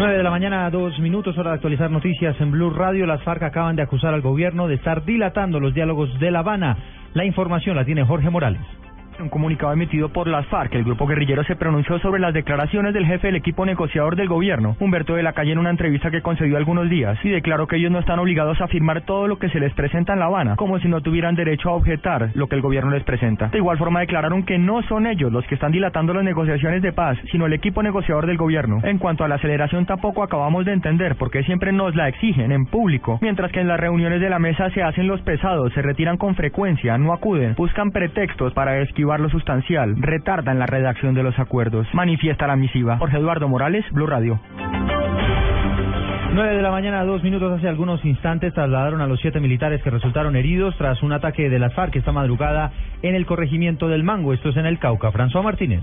[0.00, 3.04] 9 de la mañana, dos minutos, hora de actualizar noticias en Blue Radio.
[3.04, 6.78] Las FARC acaban de acusar al gobierno de estar dilatando los diálogos de La Habana.
[7.12, 8.62] La información la tiene Jorge Morales
[9.22, 13.06] un comunicado emitido por las FARC, el grupo guerrillero se pronunció sobre las declaraciones del
[13.06, 16.56] jefe del equipo negociador del gobierno, Humberto de la Calle, en una entrevista que concedió
[16.56, 19.60] algunos días, y declaró que ellos no están obligados a firmar todo lo que se
[19.60, 22.62] les presenta en La Habana, como si no tuvieran derecho a objetar lo que el
[22.62, 23.48] gobierno les presenta.
[23.48, 26.92] De igual forma declararon que no son ellos los que están dilatando las negociaciones de
[26.92, 28.80] paz, sino el equipo negociador del gobierno.
[28.84, 32.52] En cuanto a la aceleración tampoco acabamos de entender por qué siempre nos la exigen
[32.52, 35.82] en público, mientras que en las reuniones de la mesa se hacen los pesados, se
[35.82, 41.24] retiran con frecuencia, no acuden, buscan pretextos para esquivar lo sustancial retardan la redacción de
[41.24, 41.88] los acuerdos.
[41.92, 42.98] Manifiesta la misiva.
[42.98, 44.38] Jorge Eduardo Morales, Blue Radio.
[46.32, 49.90] 9 de la mañana, dos minutos hace algunos instantes, trasladaron a los siete militares que
[49.90, 52.70] resultaron heridos tras un ataque de las FARC esta madrugada
[53.02, 54.32] en el corregimiento del Mango.
[54.32, 55.10] Esto es en el Cauca.
[55.10, 55.82] François Martínez.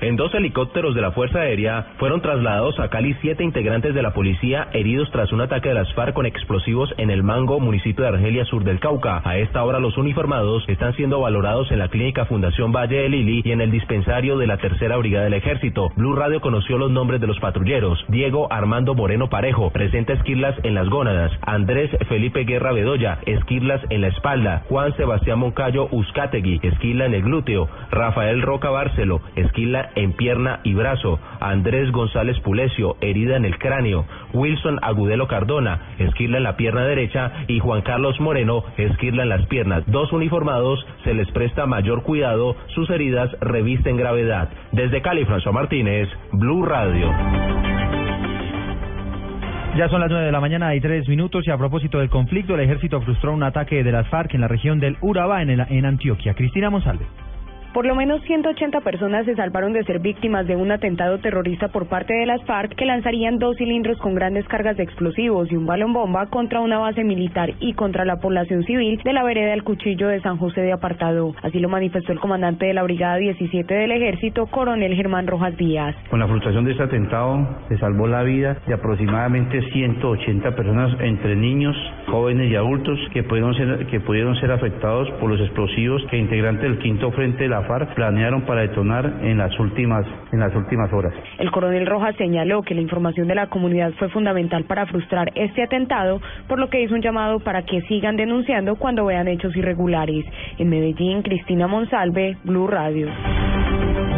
[0.00, 4.12] En dos helicópteros de la Fuerza Aérea fueron trasladados a Cali siete integrantes de la
[4.12, 8.10] policía heridos tras un ataque de las FARC con explosivos en el Mango, municipio de
[8.10, 9.22] Argelia, sur del Cauca.
[9.24, 13.40] A esta hora los uniformados están siendo valorados en la clínica Fundación Valle de Lili
[13.42, 15.90] y en el dispensario de la Tercera Brigada del Ejército.
[15.96, 18.04] Blue Radio conoció los nombres de los patrulleros.
[18.08, 21.32] Diego Armando Moreno Parejo, presenta esquirlas en las gónadas.
[21.40, 24.62] Andrés Felipe Guerra Bedoya, esquirlas en la espalda.
[24.68, 27.68] Juan Sebastián Moncayo Uzcategui, esquila en el glúteo.
[27.90, 34.04] Rafael Roca Bárcelo, esquila en pierna y brazo, Andrés González Pulecio, herida en el cráneo,
[34.32, 39.46] Wilson Agudelo Cardona, esquirla en la pierna derecha y Juan Carlos Moreno, esquirla en las
[39.46, 39.84] piernas.
[39.86, 44.50] Dos uniformados se les presta mayor cuidado, sus heridas revisten gravedad.
[44.72, 47.12] Desde Cali, François Martínez, Blue Radio.
[49.76, 52.54] Ya son las nueve de la mañana y tres minutos y a propósito del conflicto,
[52.54, 55.84] el ejército frustró un ataque de las FARC en la región del Urabá, en, en
[55.84, 56.32] Antioquia.
[56.32, 57.04] Cristina Monsalve.
[57.76, 61.88] Por lo menos 180 personas se salvaron de ser víctimas de un atentado terrorista por
[61.88, 65.66] parte de las FARC que lanzarían dos cilindros con grandes cargas de explosivos y un
[65.66, 69.62] balón bomba contra una base militar y contra la población civil de la vereda del
[69.62, 71.34] Cuchillo de San José de Apartado.
[71.42, 75.94] Así lo manifestó el comandante de la Brigada 17 del Ejército, coronel Germán Rojas Díaz.
[76.08, 81.36] Con la frustración de este atentado se salvó la vida de aproximadamente 180 personas entre
[81.36, 86.16] niños, jóvenes y adultos que pudieron ser, que pudieron ser afectados por los explosivos que
[86.16, 90.92] integrantes del quinto frente de la planearon para detonar en las últimas en las últimas
[90.92, 91.12] horas.
[91.38, 95.62] El coronel Rojas señaló que la información de la comunidad fue fundamental para frustrar este
[95.62, 100.24] atentado, por lo que hizo un llamado para que sigan denunciando cuando vean hechos irregulares.
[100.58, 103.08] En Medellín, Cristina Monsalve, Blue Radio.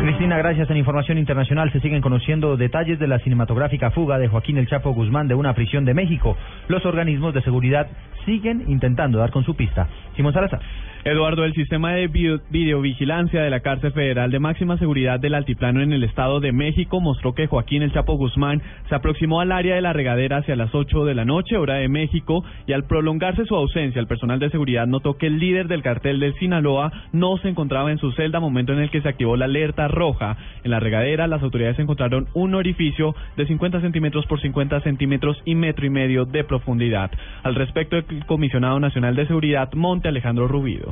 [0.00, 0.70] Cristina, gracias.
[0.70, 4.92] En información internacional se siguen conociendo detalles de la cinematográfica fuga de Joaquín El Chapo
[4.92, 6.36] Guzmán de una prisión de México.
[6.68, 7.88] Los organismos de seguridad
[8.24, 9.86] siguen intentando dar con su pista.
[10.16, 10.60] Simón Salazar.
[11.04, 12.08] Eduardo, el sistema de
[12.50, 17.00] videovigilancia de la cárcel federal de máxima seguridad del Altiplano en el Estado de México
[17.00, 20.74] mostró que Joaquín El Chapo Guzmán se aproximó al área de la regadera hacia las
[20.74, 24.50] 8 de la noche, hora de México, y al prolongarse su ausencia, el personal de
[24.50, 28.40] seguridad notó que el líder del cartel del Sinaloa no se encontraba en su celda,
[28.40, 30.36] momento en el que se activó la alerta roja.
[30.64, 35.54] En la regadera, las autoridades encontraron un orificio de 50 centímetros por 50 centímetros y
[35.54, 37.10] metro y medio de profundidad.
[37.44, 40.87] Al respecto, el comisionado nacional de seguridad, Monte Alejandro Rubido.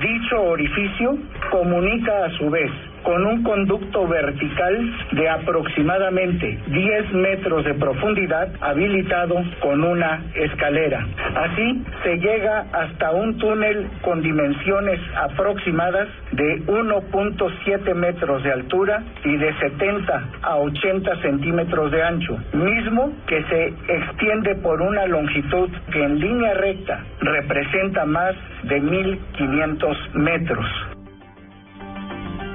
[0.00, 1.18] Dicho orificio
[1.50, 2.70] comunica a su vez
[3.02, 11.06] con un conducto vertical de aproximadamente 10 metros de profundidad habilitado con una escalera.
[11.34, 19.36] Así se llega hasta un túnel con dimensiones aproximadas de 1.7 metros de altura y
[19.36, 26.02] de 70 a 80 centímetros de ancho, mismo que se extiende por una longitud que
[26.02, 28.34] en línea recta representa más
[28.64, 30.89] de 1.500 metros.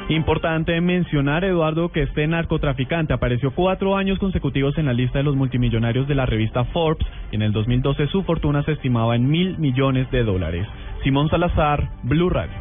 [0.07, 5.35] Importante mencionar, Eduardo, que este narcotraficante apareció cuatro años consecutivos en la lista de los
[5.35, 9.57] multimillonarios de la revista Forbes y en el 2012 su fortuna se estimaba en mil
[9.57, 10.67] millones de dólares.
[11.03, 12.53] Simón Salazar, Blue Radio.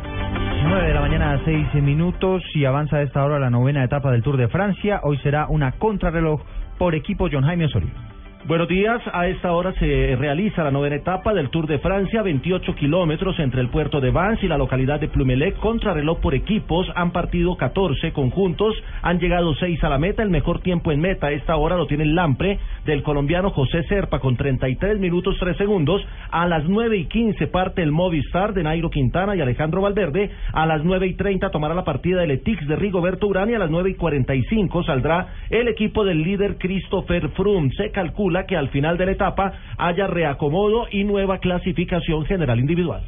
[0.68, 4.10] 9 de la mañana a 6 minutos y avanza a esta hora la novena etapa
[4.10, 5.00] del Tour de Francia.
[5.02, 6.40] Hoy será una contrarreloj
[6.78, 8.13] por equipo John Jaime Osorio.
[8.46, 12.74] Buenos días, a esta hora se realiza la novena etapa del Tour de Francia, 28
[12.74, 17.10] kilómetros entre el puerto de Vans y la localidad de Plumelec, contrarreloj por equipos, han
[17.10, 21.32] partido 14 conjuntos, han llegado 6 a la meta, el mejor tiempo en meta a
[21.32, 26.06] esta hora lo tiene el Lampre del colombiano José Serpa con 33 minutos 3 segundos,
[26.30, 30.66] a las 9 y 15 parte el Movistar de Nairo Quintana y Alejandro Valverde, a
[30.66, 33.70] las 9 y 30 tomará la partida del Etix de Rigoberto Urán y a las
[33.70, 37.90] 9 y 45 saldrá el equipo del líder Christopher Froome, se
[38.34, 43.02] calcula que al final de la etapa haya reacomodo y nueva clasificación general individual.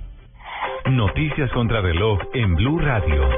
[0.91, 3.29] Noticias contra reloj en Blue Radio.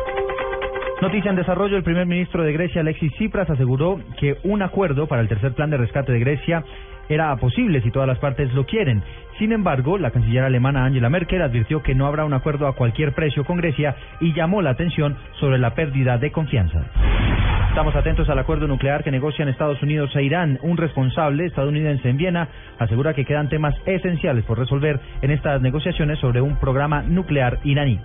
[1.01, 5.23] Noticia en desarrollo, el primer ministro de Grecia, Alexis Tsipras, aseguró que un acuerdo para
[5.23, 6.65] el tercer plan de rescate de Grecia
[7.09, 9.03] era posible si todas las partes lo quieren.
[9.39, 13.15] Sin embargo, la canciller alemana Angela Merkel advirtió que no habrá un acuerdo a cualquier
[13.15, 16.85] precio con Grecia y llamó la atención sobre la pérdida de confianza.
[17.79, 20.59] Estamos atentos al acuerdo nuclear que negocian Estados Unidos e Irán.
[20.63, 26.19] Un responsable estadounidense en Viena asegura que quedan temas esenciales por resolver en estas negociaciones
[26.19, 28.01] sobre un programa nuclear iraní.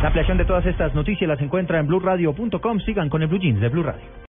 [0.00, 2.78] La ampliación de todas estas noticias las encuentra en blueradio.com.
[2.86, 4.18] Sigan con el Blue Jeans de Blue Radio.